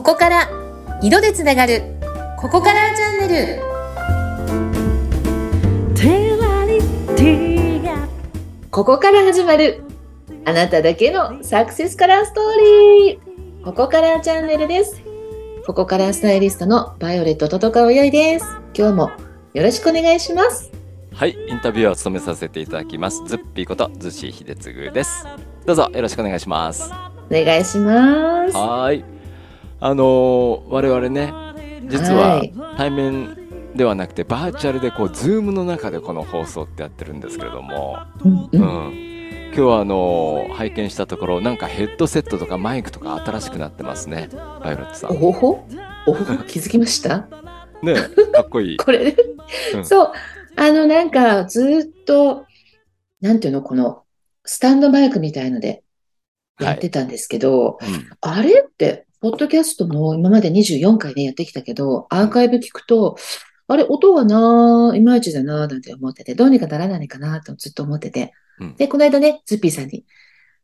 [0.00, 0.48] ここから
[1.02, 1.82] 色でつながる
[2.38, 3.62] ここからチャンネル
[8.70, 9.82] ここから始まる
[10.46, 12.44] あなただけのサクセスカラーストー
[13.04, 15.02] リーここからチャンネルです
[15.66, 19.10] ここからスタイリストのバイオレットととかおよいです今日も
[19.52, 20.72] よろしくお願いします
[21.12, 23.22] はい、インタビューを務めさせていただきます。
[23.26, 25.26] ズッピーこと、ズシヒデツグです。
[25.66, 26.90] どうぞよろしくお願いします。
[26.90, 29.19] はお願いしますーい。
[29.80, 31.32] あのー我々ね、
[31.88, 32.52] 実ははい。
[32.76, 38.50] 対面ではなくて、バーチャルでこう、ズームの中でこの放送ってやってるんですけれども、うん。
[38.52, 44.28] 今日はあのー拝見したところ、なんかヘッドセットとかマイクとか新しくなってますね。
[44.62, 45.10] バイオレットさん。
[45.12, 45.66] おほほ？
[46.06, 46.36] おほほ？
[46.44, 47.26] 気づきました？
[47.82, 47.94] ね
[48.32, 48.76] かっこいい。
[48.78, 49.16] これね、
[49.76, 49.84] うん。
[49.86, 50.12] そう、
[50.56, 52.44] あの、なんか、ずーっと、
[53.22, 54.02] なんていうの、この、
[54.44, 55.82] スタンドマイクみたいので
[56.60, 58.10] やってたんですけど、うん。
[58.20, 63.16] あれって、ポッドキャストの今まで24回ね、やってきたけど、アーカイブ聞くと、
[63.68, 68.32] あれ、音がな、いまいちだな、なんて思ってて、どうにかならないかな、とずっと思ってて。
[68.58, 70.04] うんで、この間ね、ズッピーさんに、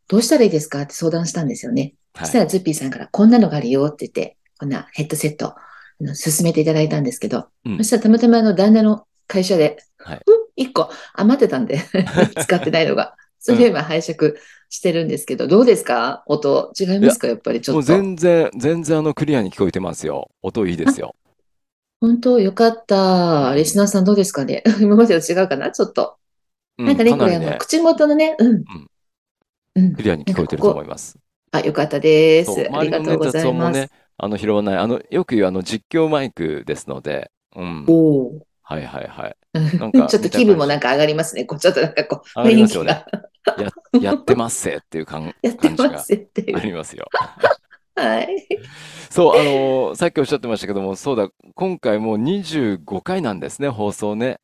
[0.08, 1.94] どうしたらいいですかって相談したんですよね。
[2.14, 5.56] はいそしたらズッピーさんから、こんなのがあるよって言って、こんなヘッドセット、あ
[6.00, 10.46] の勧めていただいたんですけど、うんそしたらたまたまあの旦那の会社で、はいうん？
[10.56, 11.78] 一個余ってたんで、
[12.40, 13.16] 使ってないのが。
[13.38, 14.34] それを今拝借
[14.68, 16.22] してるんですけど、どうですか？
[16.26, 17.28] 音、違いますか？
[17.28, 17.92] やっぱりちもうょっと。
[17.92, 20.30] 全然、全然あの、クリアに聞こえてますよ。
[20.42, 21.14] 音いいですよ。
[22.00, 22.40] 本当？
[22.40, 23.54] よかった。
[23.54, 24.62] リスナーさんどうですかね？
[24.80, 25.70] 今までと違うかな？
[25.70, 26.16] ちょっと。
[26.78, 28.64] うなんかね、これあの、口元のね、うん。
[29.76, 30.02] うんク。
[30.02, 31.16] リアに聞こえてると思います。
[31.52, 32.50] あ、よかったです。
[32.72, 33.80] ありがとうございます。
[33.80, 37.84] ねあの拾わない、あの、よく言うあの実況マイクですので、うん。
[37.86, 39.36] おーはいはいはい。
[39.78, 41.44] なんかちょっと気分もなんか上がりますね。
[41.44, 43.04] こうちょっとなんかこう、上がりますよね
[43.44, 46.56] がや、やってますせっていう感 やってますっていう。
[46.56, 47.06] ありますよ。
[47.94, 48.28] はい。
[49.08, 54.40] そう、あのさっきおっしゃってましたけども、そうだ、今回もう25回なんですね、放送ね。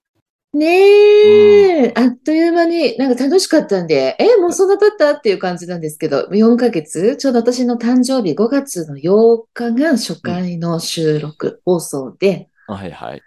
[0.55, 5.13] ねえ、あっという間になんか楽しかったんで、え、もうそんな経った？
[5.13, 13.23] っていう感じなんですけど、4ヶ月、ちょうど私の誕生日5月の8日が初回の収録放送で、はいはい。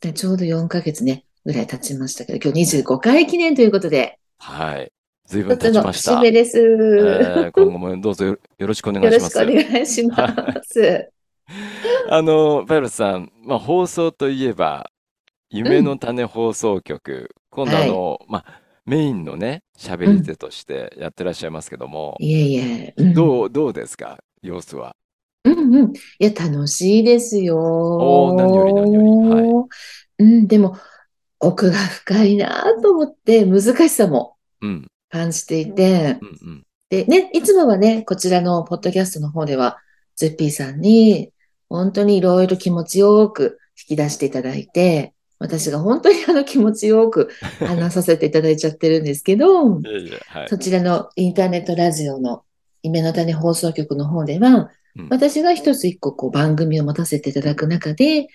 [0.00, 4.92] でちょうど4ヶ月ね、ぐらい経ちましたけど、今日25回記念ということで、はい。
[5.26, 6.12] ずいぶんとても経ちました。
[6.16, 6.58] 節目です。
[6.58, 9.38] えー今後もどうぞよよろしくお願いします。
[9.38, 11.10] よろしくお願いします。
[12.08, 14.90] あの、バイオレスさん、まあ、放送といえば、
[15.50, 24.18] 夢の種放送局、今度あの、まあ、メインのね、喋り手としてやってらっしゃいますけども、いえいえ、うんどう、どうですか？
[24.42, 24.96] 様子は。
[25.44, 25.92] うんうん。
[25.92, 27.56] いや、楽しいですよ。
[27.58, 28.92] おー何より何
[29.48, 29.68] よ
[30.18, 30.76] うん、でも、
[31.38, 36.66] 奥が深いなと思って、難しさもうん、感じていて、うん、うん。
[36.90, 39.78] で、ね、いつもはね、こちらのポッドキャストの方では、
[40.16, 41.32] ズッピーさんに、
[41.70, 43.58] 本当にいろいろ気持ちよく
[43.88, 47.30] 引き出していただいて、私が本当にあの気持ちよく
[47.60, 50.48] 話させていただいちゃってるんですけど、いえいえ、はい。
[50.48, 52.42] そちらのインターネットラジオの
[52.82, 55.08] 夢の種放送局の方では、うん。
[55.10, 58.28] 私が一つ一個こう番組を持たせていただく中で、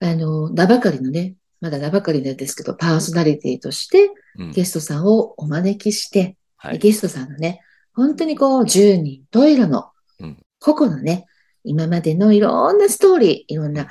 [0.00, 4.50] あの、名ばかりのね、まだ名ばかりなんですけど、パーソナリティとしてうん。
[4.52, 6.78] ゲストさんをお招きして、はい。
[6.78, 7.60] ゲストさんのね、
[7.94, 10.38] 本当にこう、10人十色のうん。
[10.60, 11.26] 個々のね、
[11.64, 13.88] 今までのいろんなストーリー、いろんな、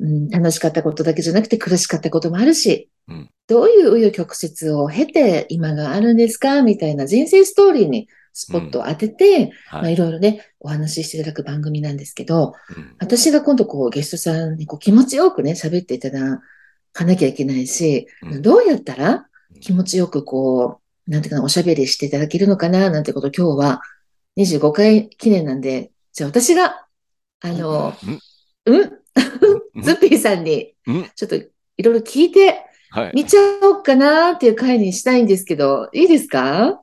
[0.00, 3.30] うん、楽しかったことだけじゃなくて苦しかったこともあるし、うん。
[3.46, 12.96] どういう紆余曲折を経て今があるんですかみたいな人生ストーリーにスポットを当てて、まあ、はいいろいろね、お話ししていただく番組なんですけど、うん。
[12.98, 16.42] 私が今度こうゲストさんにこう気持ちよくね、喋っていただ
[16.92, 18.42] かなきゃいけないし、うん。
[18.42, 19.26] どうやったら
[19.60, 23.80] 気持ちよくこう、なんていうかな、おしゃべりしていただけるのかな、なんてことを今日は
[24.36, 26.86] 25回記念なんで、じゃあ私が、
[27.40, 27.94] あの、
[28.66, 28.80] うん。
[28.80, 28.90] うん？
[29.84, 31.10] ズッピーさんにうん。
[31.14, 31.42] ちょっとい
[31.82, 33.12] ろいろ聞いてはい。
[33.14, 36.80] みちゃおうかなっていう回にしたいんですけど、いいですか？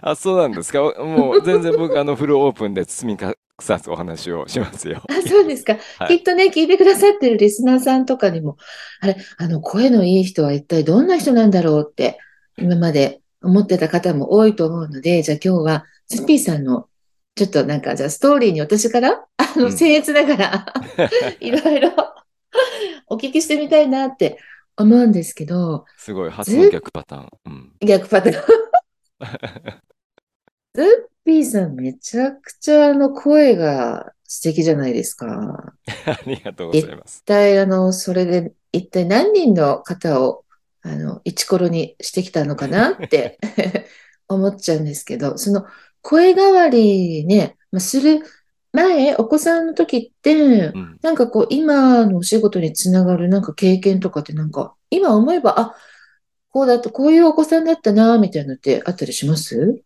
[0.00, 0.80] あ、そうなんですか？
[1.02, 5.02] もう全然僕、あの、フルオープンで包み隠さずお話をしますよ。
[5.08, 5.76] あ、そうですか。
[5.98, 8.56] はいきっとね、聞いてくださってるリスナーさんとかにも、
[9.00, 12.18] あれ、あの、声のいい人は一体どんな人なんだろうって、
[12.58, 16.88] 今まで思ってた方も多いと思うので、じゃあ今日は、ズッピーさんの、
[17.34, 20.66] ちょっとなんか、じゃあストーリーに私から、あの、うん僭越ながら、
[21.40, 21.90] いろいろ
[23.08, 24.38] お聞きしてみたいなって
[24.76, 27.28] 思うんですけど、すごい、初の逆パターン。
[27.46, 27.72] うん。
[27.80, 28.42] 逆パターン。
[30.74, 30.86] ズッ
[31.24, 35.74] ピーさんめちゃくちゃあの声が素敵じゃないですか。
[36.06, 37.18] ありがとうございます。
[37.22, 40.44] 一体あの、それで一体何人の方を
[40.82, 42.90] あの、イチコロにしてきたのかな？
[42.90, 43.38] って
[44.28, 45.64] 思っちゃうんですけど、その
[46.00, 48.20] 声変わりね、まあ、する
[48.72, 50.98] 前、お子さんの時って、うん。
[51.02, 55.74] なんかこう、今のお仕事につながるなんか経験とかってなんか、今思えば、あ、
[56.52, 59.82] こうだと、こういうお子さんだったな、みたいなのってあったりします？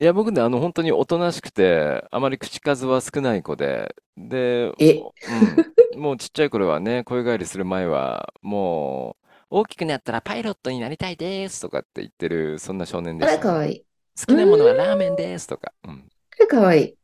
[0.00, 5.66] いや、僕ね、あの、本当におとなしくて、あまり口数は少ない子で、で、え、うん。
[5.94, 13.44] もうちっちゃい頃はね、声変わりする前は、もう、大きくなったらパイロットになりたいですとかって言ってる、そんな少年あら、でしたね。
[13.44, 13.86] かわいい。
[14.20, 15.72] 好きなものはラーメンん、ですとか。
[15.84, 16.08] うん。
[16.30, 16.98] あら、かわいい。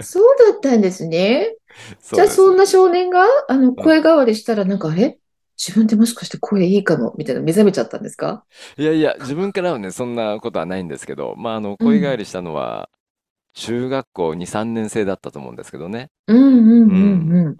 [0.00, 1.56] そうだったんですね。
[2.12, 3.88] じゃあ、そんな少年が、あの、うん。
[3.88, 5.20] 声変わりしたら、なんか、あれ？
[5.58, 8.44] 自分でもしかして声いいかも、みたいな目覚めちゃったんですか？
[8.76, 11.76] いやいや、自分からはね、そんなことはないんですけど、まあ、あの、うん。
[11.78, 12.88] 声変わりしたのは、
[13.54, 16.10] 中学校2、3年生だったと思うんですけどね。
[16.28, 17.56] うんうんうんうん。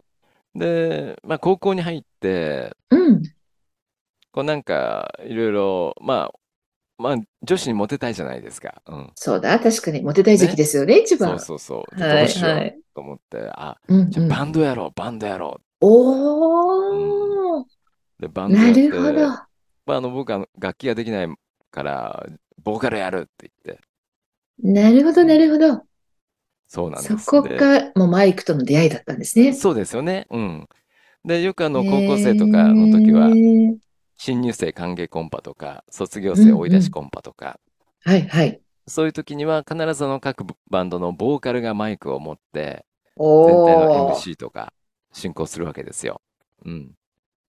[0.54, 0.58] うん。
[0.58, 3.22] で、まあ、高校に入って、うん。
[4.32, 8.82] こうなんか、いろいろ、まあ、まあ、女子にモテたいじゃないですか。
[8.86, 9.12] うん。
[9.14, 9.58] そうだ。
[9.58, 10.56] 確かに、モテたい時期ね。
[10.56, 11.38] ですよね、一そう番。
[11.38, 11.96] そうそう。
[11.96, 12.80] で、どはいうしようはい。
[12.94, 14.52] と思って、あ、うんじゃあバンうん。
[14.52, 15.86] ドやろう、バンドやろう。
[15.86, 17.37] うん。
[18.18, 19.48] で、バンドやっなるほて、ど。
[19.86, 21.28] まあ、あの、僕は楽器ができない
[21.70, 22.26] から、
[22.62, 23.82] ボーカルやるって言って、
[24.62, 25.38] なるほど、なうん。
[25.38, 25.84] るほど。
[26.68, 27.36] そうなんです。
[27.36, 29.56] そこで、が、もうマイクとの出会いだったんですね。
[29.56, 30.26] そうですよね。
[30.30, 30.68] うん。
[31.24, 33.38] で、よくあの、高校生へとかの時は、
[33.74, 33.78] え。
[34.16, 36.78] 新入生歓迎コンパとか、卒業う生追いんうん。
[36.78, 37.60] 出しコンパとか、
[38.00, 38.62] はいはい。
[38.88, 42.86] そういう時には必ずあの各バンドのボーカルがマイクを持って、
[43.42, 44.28] 全体のおー。
[44.28, 44.74] MC とか
[45.12, 46.22] 進行するわけですよ。
[46.66, 46.94] うん。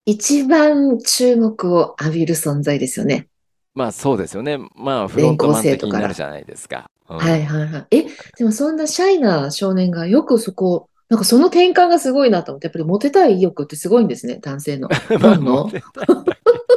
[0.06, 3.26] 一番注目を浴びる存在ですよね。
[3.74, 4.58] まあそうですよね。
[4.76, 5.90] まあフロントマン的に。
[5.92, 6.90] なるじゃないですか。
[7.08, 7.46] うはいん。
[7.46, 7.96] はいはい。
[7.98, 8.06] え、
[8.38, 14.88] でもそんなシャイな少年がよくそこ、なんかその転換がすごいなと思って、やっぱりモテたい意欲ってすごいんですね、男性の。
[15.20, 16.06] まあモテたい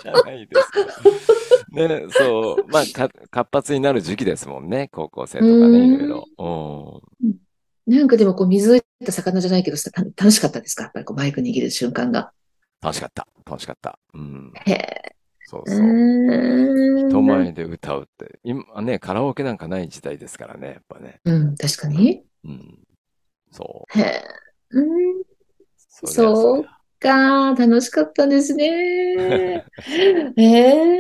[0.02, 0.72] じゃないです
[1.74, 1.88] けど。
[1.88, 2.68] ね、そう。
[2.68, 4.90] まあか活発になる時期ですもんね。
[4.92, 6.08] 高校生うとかね、いろい。
[6.10, 6.26] ろ。
[7.20, 7.36] うん。
[7.96, 9.78] なんかでもこう水を得た魚じゃないけど
[10.16, 10.84] 楽しかったですか？
[10.84, 12.32] やっぱりこうマイク握る瞬間が。
[12.82, 13.28] 楽しかった。
[13.46, 14.00] 楽しかった。
[14.14, 14.54] うん。
[14.66, 15.16] へえ。
[15.46, 17.10] うそうそう。
[17.10, 17.22] 人。
[17.22, 18.40] 前で歌うって。
[18.44, 21.22] 今ね、カラオケなんかない時代ですからね、やっぱね。
[21.26, 22.24] うん、確かに。
[22.46, 22.80] うん。
[23.52, 24.00] そう。
[24.00, 24.24] へえ。
[24.72, 25.24] うん、
[25.88, 26.66] そう
[27.00, 29.66] か、楽しかったですね。
[30.38, 31.00] ええ。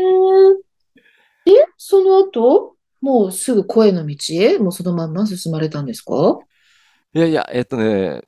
[1.77, 6.39] その後、もうすぐ声の道へ、もうそのまんま進まれたんですか？
[7.13, 8.21] いやいや、えっとね、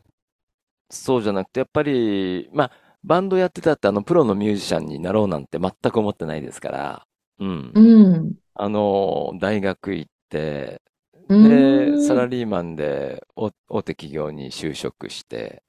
[0.89, 2.71] そうじゃなくて、やっぱり、まあ、
[3.03, 7.07] バンドやってたってあの、プロのミュージシャンになろうなんて全く思ってないですから、
[7.39, 7.81] ううん。
[7.81, 8.37] ん。
[8.55, 10.81] あの、大学行って、
[11.29, 12.15] うで、サ。
[12.15, 15.63] ラリーマンで大大手企業に就職して、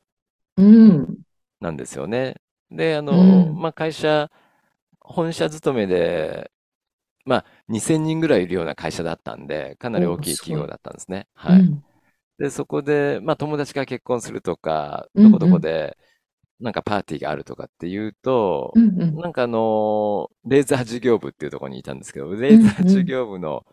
[0.56, 1.22] うん。
[1.60, 2.36] なんですよね。
[2.70, 3.56] で、あうの、ん。
[3.56, 4.30] まあ、会社、
[5.00, 6.50] 本社勤めで、
[7.26, 10.66] まあ、2000人ぐらいいるような会社だったんで、かなり大お、きい企業。
[10.68, 11.28] だったんですね。
[11.34, 11.62] はい。
[11.62, 11.82] うん。
[12.38, 15.54] で、そこで、まあ、友達が結婚するとか、どこうん。
[15.54, 15.68] うん。
[16.62, 19.00] なんかパーティーがあるとかっていうと、うん。
[19.00, 19.16] うん。
[19.20, 22.56] なんかあのレーザー事業部っていうところにいたんですけど、レうん。
[22.56, 23.04] ーザー事うん。
[23.04, 23.66] 業部の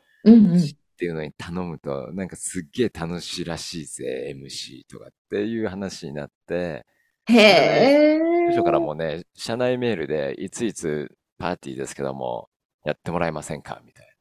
[0.93, 6.85] っていうのに頼むと、なんかすっげえ楽しいらしいぜ、MC とかっていう話になって、
[7.27, 8.79] へ社内、部署からえ。
[8.79, 12.49] もね、社内メールで、いついつパーティーですけども、
[12.85, 14.13] やってもらえませんかみたいな。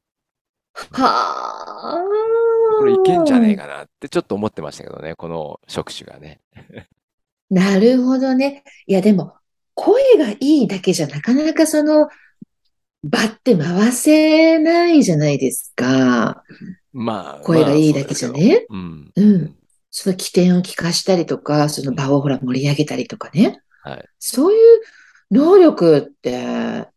[0.98, 2.04] うんは
[2.78, 3.56] これいけんじゃねえあ。
[3.56, 6.40] かなってちょっと思ってましたけどね、この職種がね。
[7.50, 8.62] なるほどね。
[8.86, 9.34] いや、でも、
[9.74, 12.08] 声がいいだけじゃなかなかその
[13.04, 16.42] 場って回せないじゃないですか。
[16.92, 18.14] まあ声がまあ、いいだけ。
[18.14, 18.66] じゃね。
[18.68, 19.12] うん。
[19.14, 19.24] うん。
[19.24, 19.56] うん。
[19.90, 21.96] その起点を聞かしたりとか、そのうん。
[21.96, 23.62] 場をほら盛り上げたりとかね。
[23.82, 24.04] はい。
[24.18, 24.80] そういう
[25.30, 26.90] 能力って、や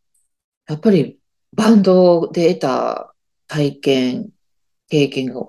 [0.74, 1.18] っぱり
[1.54, 3.14] バンドで得た
[3.46, 4.28] 体験、
[4.88, 5.48] 経験が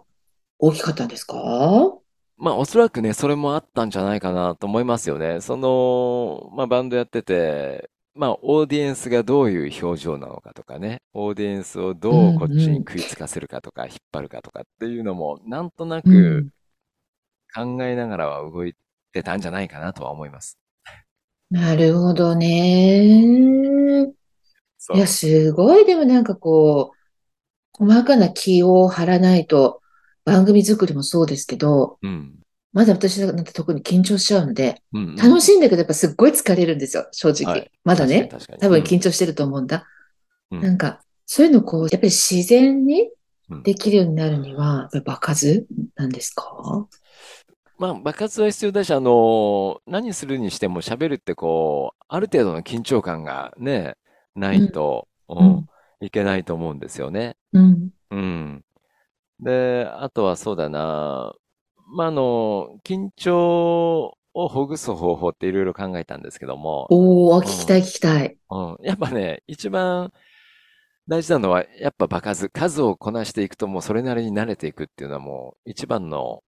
[0.60, 1.98] 大きかったんですか？
[2.44, 5.40] まあ、おそらくね、それもあったんじゃないかなと思いますよね。
[5.42, 16.38] その、まあ、バンドやってて、まあ、オーディエンスがどういう表情なのかとかね、オーディエンスをうどうこっちにん食いつかせるかとか、引っ張るかとかっていうのも、なんとなうん。
[16.38, 16.50] うくん。
[17.56, 18.76] 考えながらは動い
[19.14, 20.58] てたんじゃないかなとは思います。
[21.50, 24.14] なるほどね。
[24.94, 26.94] いや、そすごい、でもなんかこ
[27.84, 29.83] う、細かな気を張らないと、
[30.26, 32.08] 番組作りもそうですけど、う。
[32.08, 32.40] うん。
[32.72, 35.16] まだ私なんて特に緊張しちゃうので、うんうん。
[35.16, 37.52] 楽しいんだけどやっぱすっごい疲れるんですよ、正直。
[37.52, 37.72] はい。
[37.84, 38.30] まだね。
[38.60, 38.84] 多分うん。
[38.84, 39.86] 緊張してると思うんだ。
[40.52, 40.62] うん。
[40.62, 43.10] なんか、そういうのこう、やっぱり自然に
[43.50, 43.64] うん。
[43.64, 45.66] できるようになるには、やっぱり場数
[45.96, 46.88] なんですか？
[47.78, 53.98] まあ、爆発は必要だし、あの、何するにしても喋るってこう、ある程度の緊張感がね、
[54.36, 55.68] なうん、いと、うん、うん、
[56.00, 57.36] いけないと思うんですよね。
[57.52, 58.64] うん、うん。
[59.44, 61.34] で、あとはそうだな。
[61.88, 68.38] まあ、あの、緊張をほぐす方法っていろいろ考えたんですけども、おー、うん、聞きたい聞きたい。
[68.50, 68.78] うん。
[68.84, 70.12] やっぱね、一番
[71.08, 76.44] 大事なのは、やっぱ場数、数をこなしていくともうそれなりに慣れていくっていうのはもう一番の、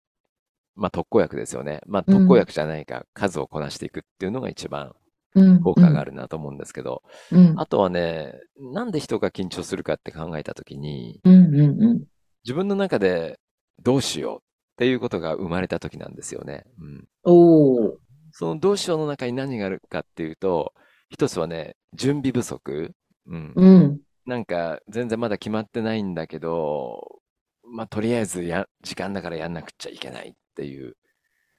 [0.75, 1.81] まあ、特効薬ですよね。
[1.87, 4.95] まあ、特効うん、薬じゃないか、数をこなしていくっていうのが一番
[5.35, 12.03] うん、効果があうん、るなと思うんですけど、うん、あとはね、なんで人が緊張するかって考えたときに、うん、うん、うん。
[12.45, 13.39] 自分の中で
[13.83, 14.41] どうしようっ
[14.77, 16.63] ていうことが生まれたときなんですよね。
[16.79, 17.07] うん。
[17.23, 17.97] おー、
[18.31, 20.73] そのどうしようの中に何があるかっていうと、
[21.09, 22.91] 一つはね、準備不足。
[23.27, 23.53] うん。
[23.55, 27.21] うん、なんか、全然まだ決まってないんだけど、
[27.63, 30.97] まあ、とりあえずや、時間だからやんなくちゃいけないっていう。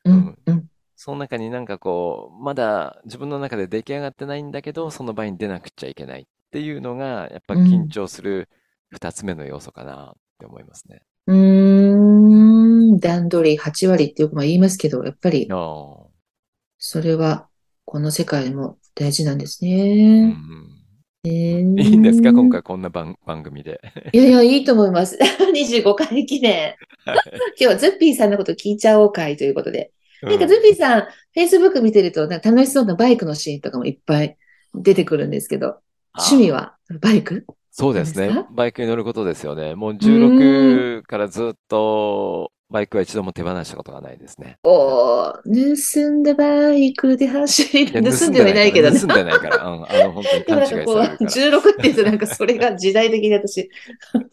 [0.04, 0.38] うん、うん。
[0.46, 7.88] うん、その中になんかこう、まだ自分の中で出来上がってないんだけど、その場に出なくちゃいけないっていうのが、やっぱ緊うん。
[7.88, 8.48] 張する
[8.90, 11.02] 二つ目の要素かなって思いますね。
[11.26, 11.96] うー
[12.94, 15.48] ん、段取り8割ってよくまあ言いますけど、やっぱり
[16.78, 17.48] それは
[17.84, 20.26] この世界でも大事なんですね。
[20.28, 20.36] ん。
[21.24, 21.28] え
[21.60, 21.64] いい
[21.96, 22.30] んですか？
[22.30, 23.80] 今ー、回こんな番、番組で。
[24.12, 25.18] いやいや、いいと思います。
[25.52, 26.74] 25回記念。
[27.04, 27.18] はい。
[27.34, 29.92] 今日はズッピーさんのこと聞いちゃおう会ということで。
[30.22, 30.62] なんかズッうん。
[30.62, 34.36] ピーさん、Facebook 見てるとなんか楽しそうなバイクのシーンとかもいっぱい
[34.74, 35.78] 出てくるんですけど、
[36.16, 36.52] 趣味。
[36.52, 36.76] は？
[37.00, 37.44] バイク？
[37.78, 38.46] そうでですか？
[38.50, 39.74] バイクに乗ることですよね。
[39.74, 41.00] もううーん。
[41.00, 44.46] 16からずっとバイクは一度も手放したことがないですね。
[44.46, 44.58] はい。
[44.64, 47.80] おー、盗んだバイクで走る。
[47.80, 49.00] いや、盗んではい盗んでないから、ないけどね。
[49.00, 51.30] 盗んでないから、うん、あの、本当にでもなんかこれるから。
[51.30, 53.68] 16って言うとなんかそれが時代的に私。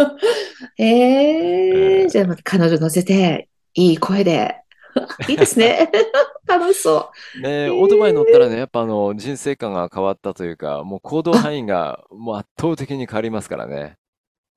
[0.79, 4.62] えー、じゃあまた彼女乗せて、いい声で。
[5.27, 5.91] いいですね。
[6.47, 7.73] 楽しそねえ、う。
[7.75, 13.97] えオートバイ乗ったらー、ね、やっぱあの、人生観が変わったというか、もう行動あ、範囲がもう圧倒的に変わりますからね。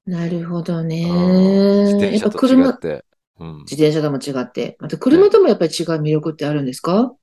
[0.06, 1.02] なるほどね。
[1.80, 3.04] やっぱ転車と違っ車、て。
[3.38, 3.70] うん。
[3.70, 5.30] 自転車とも違って、また車ね。
[5.30, 7.16] ともやっぱり違う魅力ってあるんですか？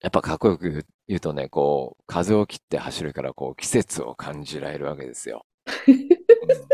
[0.00, 5.44] やっぱかっこよく言うとね、こう、風を切って走るから、こう、季節を感じられるわけですよ。
[6.42, 6.70] うん。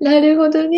[0.00, 0.68] なるほど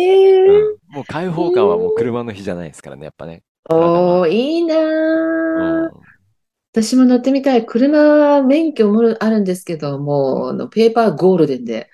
[0.45, 0.73] うん。
[0.73, 0.77] ね。
[0.87, 3.43] もう開う放感はもうん車の日じゃないですからね、やっぱね。
[3.65, 4.79] おー、いいなー。
[4.79, 5.91] うん。
[6.71, 7.65] 私も乗ってみたい。
[7.65, 11.89] 車免許もあるんですけど、もう、あのペーパーゴールデンで、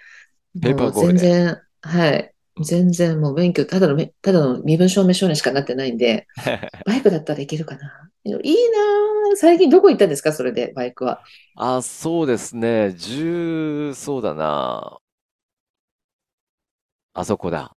[0.62, 1.18] ペーパーゴールデン。
[1.18, 2.34] 全然、はい。
[2.58, 2.64] うん。
[2.64, 6.28] 全然もう免許、ただのめ、ただの身分証明書にしかなってないんで、
[6.86, 8.10] バイクだったらいけるかな。
[8.24, 9.36] いいなー。
[9.36, 10.34] 最近どこ行ったんですか？
[10.34, 11.22] それで、バイクは。
[11.56, 12.94] あ、そうですね。
[12.94, 14.98] 十、そうだな。
[17.14, 17.76] あそこだ。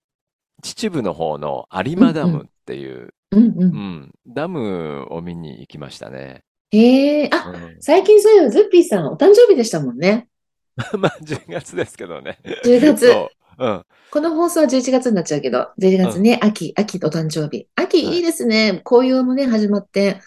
[0.62, 2.46] 秩父の方の有馬ダムっ。
[2.66, 3.72] ていう、うんうん。
[3.72, 6.44] うん、ダムを見に行きましたね。
[6.72, 7.76] ええあ、うん。
[7.80, 10.28] 最近そういえば、ズッピーさん、お誕生日でしたもんね。
[10.98, 12.38] まあ、10月ですけどね。
[12.62, 13.06] 10月。
[13.06, 13.64] そう。
[13.64, 13.86] うん。
[14.10, 16.14] この放送は11月になっちゃうけど、11うん。
[16.14, 17.68] 月ね、秋、秋お誕生日。
[17.76, 18.22] 秋いいはい。
[18.22, 18.80] ですね。
[18.84, 20.20] 紅葉もね、始まって、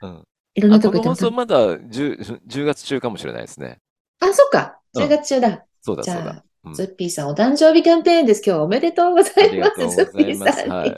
[0.00, 0.10] うん。
[0.18, 1.26] あ、いろんなとこの放こ行ってまた。
[1.26, 3.80] 送まだ10、10月中かもしれないですね。
[4.20, 4.80] あ、そっか。
[4.94, 5.08] 10うん。
[5.08, 5.66] 月中だ。
[5.82, 6.32] そうだそうだ。
[6.32, 6.74] じゃあ、うん。
[6.74, 8.42] ズッピーさんお誕生日キャンペーンです。
[8.44, 9.50] 今日はおめでとうござあいます。
[9.50, 10.36] りがとうごズッピー。
[10.36, 10.70] さんに。
[10.70, 10.94] はい。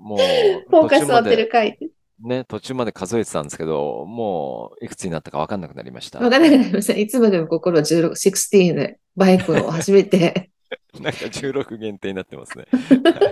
[0.00, 0.18] もう、
[0.68, 1.78] フォー途カスを当てる回。
[2.22, 6.18] ね、途中まで数えてたんですけど、もう、いくつになったかわかんなくなりました。
[6.18, 6.58] わからなくはい。
[6.60, 6.94] なりました。
[6.94, 10.50] いつまでも心は16、16でバイクを始めて。
[11.00, 12.66] なんか16限定になってますね。
[12.70, 13.30] は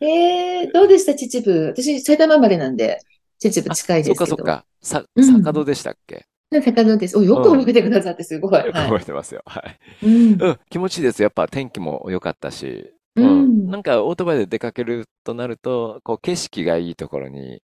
[0.00, 0.06] い。
[0.06, 1.50] えー、どうでした秩父。
[1.68, 2.98] 私、埼玉生まれなんで、
[3.38, 4.34] 秩父あ、近いそですけど。
[4.34, 5.06] っかそっか。
[5.42, 6.26] 坂戸でしたっけ？
[6.52, 7.16] 坂戸です。
[7.16, 7.42] お、ようん。
[7.42, 8.64] く覚えてくださってすごい。
[8.64, 8.84] よくはい。
[8.88, 9.42] 覚えてますよ。
[9.46, 10.06] はい。
[10.06, 10.42] うん。
[10.42, 11.22] うん、気持ちいいです。
[11.22, 12.92] やっぱ天気も良かったし。
[13.16, 13.46] ううん。
[13.46, 13.70] ん。
[13.70, 17.62] なんかオートバイで出かけるとなると、こう景色がいいところに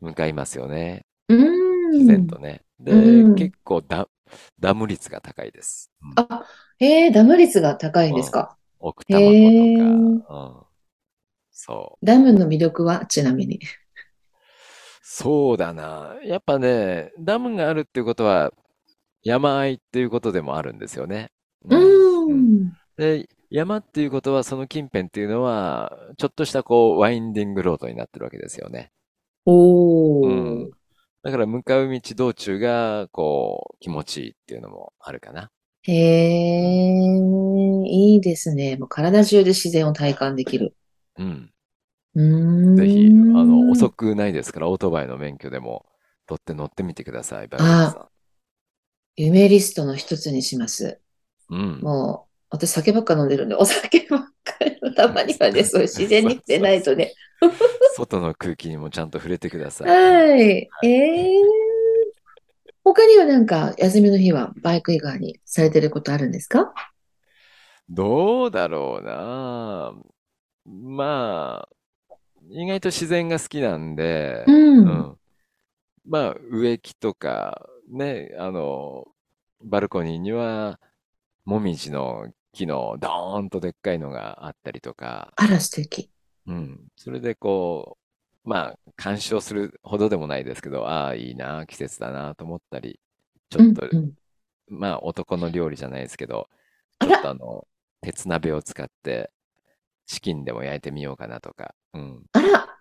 [0.00, 1.04] 向かいますよね。
[1.28, 1.34] う
[1.92, 2.26] 自然ん。
[2.26, 2.62] とね。
[2.86, 3.34] うで、ん。
[3.34, 4.08] 結構ダ、
[4.58, 5.90] ダム率が高いです。
[6.02, 6.12] うん。
[6.16, 6.46] あ、
[6.80, 8.16] えー、ダム率が高いんうん。
[8.16, 8.56] ですか？
[8.78, 10.54] 奥多摩湖とへか、ー。
[10.58, 10.66] うん。
[11.50, 12.06] そう。
[12.06, 13.60] ダムの魅力はちなみに。
[15.02, 16.16] そうだな。
[16.24, 18.52] やっぱね、ダムがあるっていうことは
[19.22, 21.30] 山あいっていうことでもあるんですよね。
[21.64, 21.80] ううん。
[22.28, 22.60] うん。
[22.64, 22.72] ん。
[22.96, 28.92] で、山っていうことはその近辺っていうのは、ちょっとしたこう、ワインディングロードになってるわけですよね。
[30.22, 30.68] うおー。
[30.68, 30.70] ん。
[31.22, 35.50] だから向かう道道中が、こう、気持ちいいっていうのもあるかな。
[35.84, 35.92] へ
[36.60, 36.76] うん。
[37.08, 38.76] ー、いいですね。
[38.76, 40.76] もう体中で自然を体感できる。
[41.16, 41.52] うん。
[42.14, 42.22] うー
[42.76, 43.86] ぜひ、あの、ん。
[43.86, 45.84] 遅くないですから、オートバイの免許でも
[46.26, 48.08] 取って乗ってみてください、バイオあ、さ
[49.16, 51.00] 夢リストの一つにします。
[51.50, 51.56] ん。
[51.56, 51.80] うん。
[51.80, 56.62] もう、私酒ばっか飲んでるんで、お酒ばっかり、たまにはね、そういう自然に触れそうそう。
[56.62, 57.14] ないとね。
[57.96, 59.88] 外の空気にもちゃんと触れてください。
[59.88, 59.94] うん。
[59.94, 60.68] はい。
[60.82, 61.32] えー、
[62.84, 66.72] 他にはなんか、休みの日はバイク以外にされてることあるんですか？
[67.88, 69.94] どうだろうな。
[70.64, 72.14] まあ、
[72.48, 74.52] 意外と自然が好きなんで、う。
[74.52, 75.16] うんん。
[76.08, 79.06] まあ、植木とか、ね、あの、
[79.62, 80.78] バルコニーには、
[81.46, 86.10] もみじの木のドーンとでっかいのがあったりとか、あら、素敵。
[86.46, 86.80] うん。
[86.96, 87.96] それでこ
[88.44, 93.00] う、まあ、鑑賞するほどでもないですけど、ああ、いいな、季節だなと思ったり、
[93.50, 94.12] ちょっと、うんうん。
[94.68, 96.48] まあ、男の料理じゃないですけど、
[96.98, 97.66] あちょっとら、あの、
[98.00, 99.30] 鉄鍋を使って、
[100.06, 102.22] チキンでも焼いてみようかなとか、うん。
[102.32, 102.76] あら、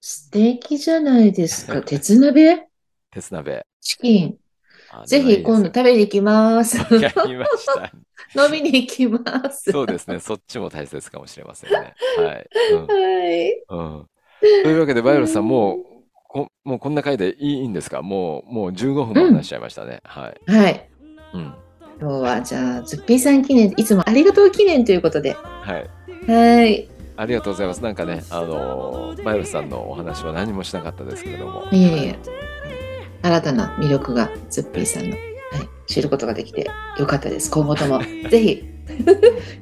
[0.00, 1.82] 素敵じゃないですか。
[1.86, 2.66] 鉄鍋？
[3.10, 3.66] 鉄鍋。
[3.80, 4.39] チキン。
[4.92, 5.42] あぜひ。
[5.42, 6.78] 今度食べに行きます。
[6.78, 6.94] わか
[7.26, 7.92] りました。
[8.44, 9.72] 飲みに行きます。
[9.72, 10.20] そうですね。
[10.20, 11.76] そっちも大切かもしれませんね。
[12.16, 12.26] はい。
[12.26, 12.48] はい。
[13.70, 13.78] うん。
[13.78, 14.06] うん。
[14.40, 15.78] というわけで、バイオレスさん、もう、
[16.28, 18.02] こ、もうこんな回でいい、んですか？
[18.02, 19.34] もう、もう15分もうん。
[19.34, 20.00] 話しちゃいましたね。
[20.04, 20.50] はい。
[20.52, 20.88] はい。
[21.34, 21.54] うん。
[22.00, 25.32] 今日はじゃあ、ズッピーさん記念、いつもありがとう記念ということで。
[25.34, 26.30] はい。
[26.30, 26.88] はい。
[27.16, 27.82] ありがとうございます。
[27.82, 31.64] なんかね、あのーバイオレスさんのお話は何もしなかったですけれども。
[31.70, 32.18] いえいえはい。
[33.22, 37.50] 新たな魅力がズッピーさんの、はい、知ることができてよかったです。
[37.50, 38.00] 今後とも
[38.30, 38.64] ぜひ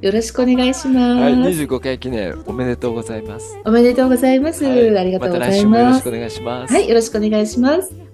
[0.01, 1.49] よろしくお願いしはい、ます。
[1.49, 3.57] 25回記念おめでとうございます。
[3.65, 4.63] おめでとうございます。
[4.63, 4.97] はい。
[4.97, 5.99] ありがとうございまた来週もよろます。
[5.99, 6.89] しくお願いしまはい、す。
[6.89, 8.08] よろしくお願いします。